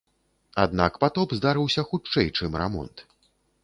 Аднак 0.63 0.97
патоп 1.05 1.37
здарыўся 1.41 1.87
хутчэй, 1.93 2.27
чым 2.37 2.61
рамонт. 2.65 3.09